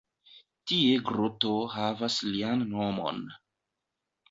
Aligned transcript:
Tie 0.71 0.95
groto 1.09 1.51
havas 1.75 2.17
lian 2.31 2.67
nomon. 2.73 3.23